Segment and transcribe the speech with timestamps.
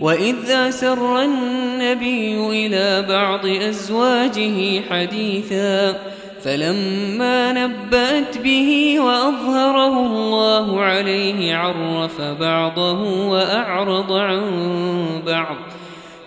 [0.00, 5.96] وإذ أسر النبي إلى بعض أزواجه حديثا
[6.44, 14.42] فلما نبأت به وأظهره الله عليه عرف بعضه وأعرض عن
[15.26, 15.56] بعض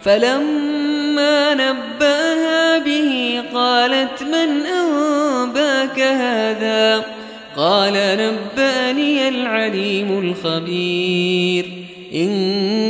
[0.02, 7.06] فلما نبأها به قالت من أنباك هذا
[7.58, 11.66] قال نبأني العليم الخبير
[12.14, 12.67] إن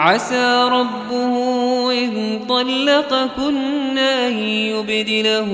[0.00, 1.34] عسى ربه
[1.92, 5.50] إن طلقكن أن يبدله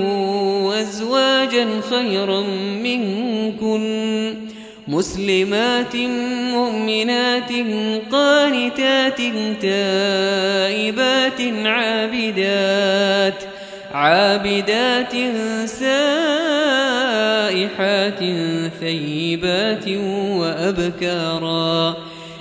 [0.81, 2.41] أزواجا خيرا
[2.83, 4.35] منكن.
[4.87, 5.95] مسلمات
[6.53, 7.51] مؤمنات
[8.11, 9.17] قانتات
[9.61, 13.43] تائبات عابدات
[13.91, 15.13] عابدات
[15.65, 16.19] سائحات
[18.79, 19.87] ثيبات
[20.39, 21.95] وأبكارا.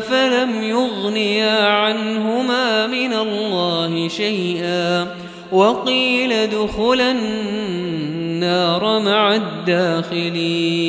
[0.00, 5.06] فلم يغنيا عنهما من الله شيئا
[5.52, 10.84] وقيل ادخلا النار مع الداخلين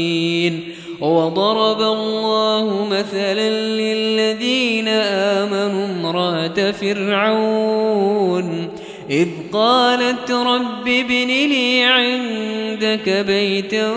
[1.01, 8.25] وضرب الله مثلا للذين آمنوا امرأة فرعون
[9.09, 13.93] إذ قالت رب ابن لي عندك بيتا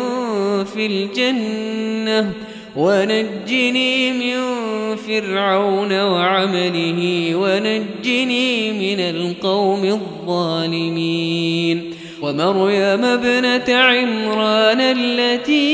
[0.64, 2.32] في الجنة
[2.76, 4.36] ونجني من
[4.96, 11.38] فرعون وعمله ونجني من القوم الظالمين
[12.22, 15.68] ومريم ابنة عمران التي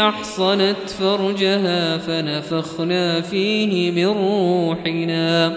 [0.00, 5.56] أحصنت فرجها فنفخنا فيه من روحنا